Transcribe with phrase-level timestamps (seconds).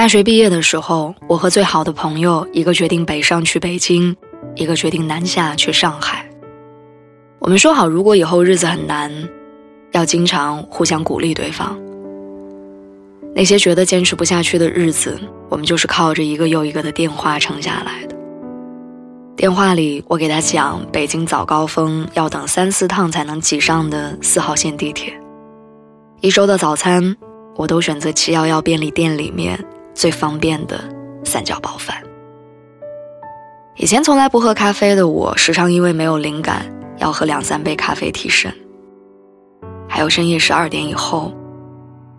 [0.00, 4.16] 大学毕业的时候，我和最好的朋友，一个决定北上去北京，
[4.54, 6.26] 一个决定南下去上海。
[7.38, 9.12] 我们说好，如果以后日子很难，
[9.92, 11.78] 要经常互相鼓励对方。
[13.34, 18.16] 那些觉得坚持不下去的日子，我们就是靠着一个又一个的电话撑下来的。
[19.36, 25.12] 电话里，我给他讲北京早高峰要等三四趟才能挤上的四号线地铁，
[26.22, 27.14] 一周的早餐，
[27.54, 29.62] 我都选择七幺幺便利店里面。
[29.94, 30.80] 最方便的
[31.24, 31.96] 三角包饭。
[33.76, 36.66] 以前从来不喝咖啡的我，时常因为没有灵感，
[36.98, 38.52] 要喝两三杯咖啡提神。
[39.88, 41.32] 还有深夜十二点以后，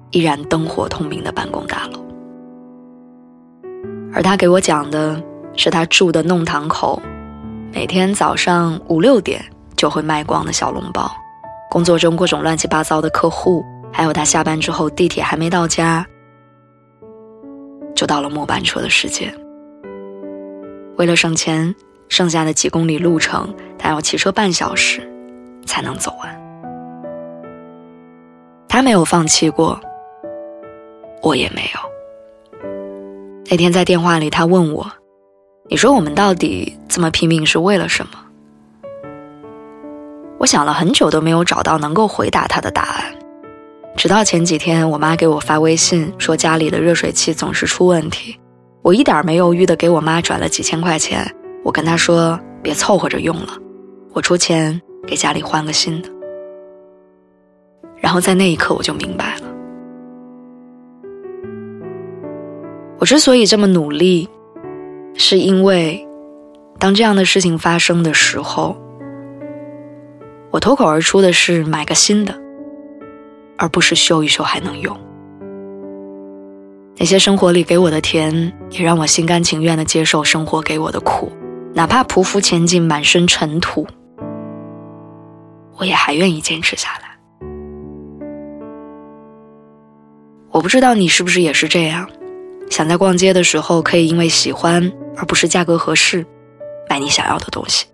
[0.10, 2.04] 依然灯火通明的办公大楼。
[4.14, 5.22] 而他给我讲的
[5.56, 7.02] 是他住的弄堂口，
[7.72, 9.44] 每天早上五六点
[9.78, 11.10] 就会卖光的小笼包，
[11.70, 16.06] 工作中各种乱七八糟的客户，还有他下班之后地铁还没到家。
[18.02, 19.32] 就到了末班车的时间。
[20.98, 21.76] 为了省钱，
[22.10, 25.08] 剩下的几公里路程，他要骑车半小时
[25.68, 26.42] 才能走完。
[28.68, 29.80] 他没有放弃过，
[31.22, 32.68] 我也没有。
[33.52, 34.92] 那天在电话里，他问我
[35.70, 38.14] ：“你说我们到底这么拼命是为了什么？”
[40.42, 43.21] 我想了很久都没有找到能够回答他的答案。
[44.02, 48.36] 直到前几天，我妈给我发微信说家里的热水器总是出问题，
[48.81, 51.24] 我一点没犹豫的给我妈转了几千块钱。
[51.64, 53.53] 我跟她说别凑合着用了，
[54.12, 56.09] 我出钱给家里换个新的。
[57.98, 59.44] 然后在那一刻我就明白了，
[62.98, 64.28] 我之所以这么努力，
[65.14, 66.04] 是因为
[66.80, 68.75] 当这样的事情发生的时候，
[70.50, 72.41] 我脱口而出的是买个新的。
[73.62, 75.00] 而不是修一修还能用。
[76.98, 81.32] 那些生活里给我的甜，也让我心甘情愿地接受生活给我的苦，
[81.76, 83.86] 哪怕匍匐前进，满身尘土，
[85.78, 87.12] 我也还愿意坚持下来。
[90.50, 92.10] 我不知道你是不是也是这样，
[92.72, 96.26] 想在逛街的时候可以因为喜欢而不是价格合适，
[96.90, 97.86] 买你想要的东西；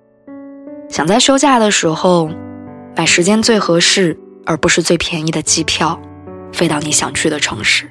[0.87, 2.29] 想在休假的时候
[2.95, 4.17] 买时间最合适。
[4.47, 5.99] 而不是最便宜的机票，
[6.53, 7.85] 飞到你想去的城市。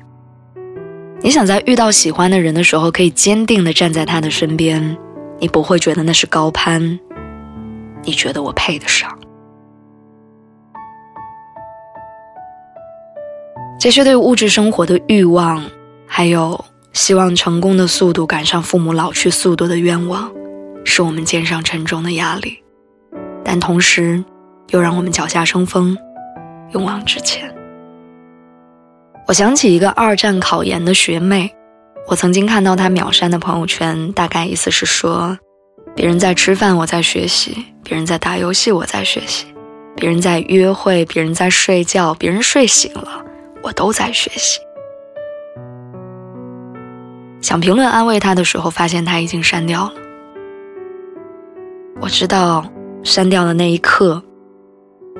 [1.20, 4.96] 你想在遇到喜欢的人的时候，可以坚定的站在他的身边，
[5.38, 6.98] 你不会觉得那是高攀，
[8.02, 9.16] 你觉得我配得上。
[13.78, 15.62] 这些对物质生活的欲望，
[16.06, 16.64] 还有
[16.94, 20.32] 希望成功的速度赶上父母老去速度的愿望，
[20.86, 22.62] 是我们肩上沉重的压力，
[23.44, 24.24] 但同时
[24.70, 25.96] 又让我们脚下生风。
[26.72, 27.52] 勇往直前。
[29.26, 31.52] 我想起一个二战考研的学妹，
[32.06, 35.36] 我曾经看到她秒删的朋友圈，大概意思是说：
[35.94, 39.46] 别人在吃饭，我在学习；别人在打游戏，我在学习；
[39.96, 43.24] 别人在约会，别人在睡觉，别人睡醒了，
[43.62, 44.60] 我都在学习。
[47.40, 49.92] 想评论安慰她的时候，发现她已经删掉了。
[52.00, 52.64] 我知道，
[53.02, 54.22] 删掉的那一刻。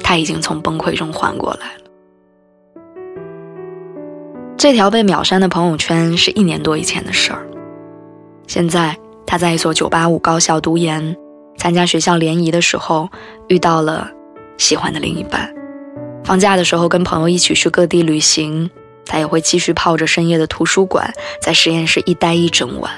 [0.01, 1.83] 他已经从崩溃中缓过来了。
[4.57, 7.47] 这条被秒删的朋友圈是一年多以前的事儿。
[8.47, 8.97] 现在
[9.27, 11.17] 他在一所985高校读研，
[11.59, 13.09] 参加学校联谊的时候
[13.49, 14.11] 遇到了
[14.57, 15.53] 喜欢的另一半。
[16.25, 18.71] 放假的时候跟朋友一起去各地旅行，
[19.05, 22.91] 他也会继续泡着深夜的图书馆，在实验室一待一整晚。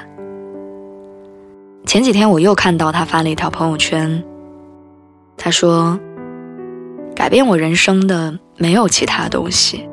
[1.86, 4.22] 前几天我又看到他发了一条朋友圈，
[5.36, 5.98] 他说。
[7.18, 9.88] 改变我人生的没有其他东西，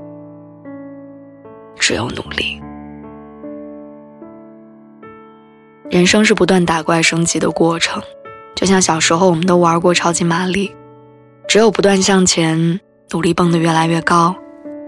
[1.75, 2.62] 只有努力。
[5.89, 8.00] 人生是不断打怪升级的过程，
[8.54, 10.72] 就像小时候我们都玩过超级玛丽，
[11.48, 12.80] 只有不断向前，
[13.12, 14.36] 努力蹦得越来越高，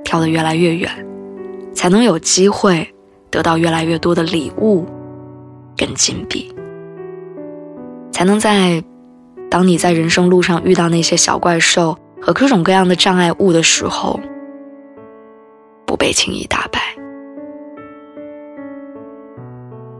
[0.03, 0.91] 跳得越来越远，
[1.73, 2.87] 才能有机会
[3.31, 4.85] 得到越来越多的礼物
[5.75, 6.53] 跟金币，
[8.11, 8.83] 才能在
[9.49, 11.97] 当你在人生路上遇到那些小怪兽。
[12.27, 14.19] 和各种各样的障碍物的时候，
[15.85, 16.81] 不被轻易打败。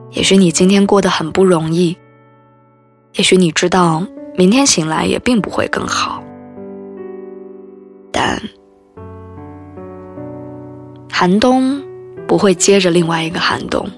[0.10, 1.98] 也许你今天过得很不容易，
[3.14, 6.22] 也许你知道明天醒来也并不会更好，
[8.12, 8.38] 但
[11.10, 11.82] 寒冬
[12.28, 13.90] 不会接着另外一个寒冬。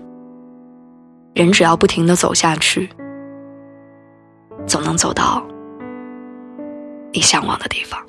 [1.34, 2.88] 人只要不停的走下去，
[4.68, 5.44] 总能走到
[7.12, 8.00] 你向往的地方。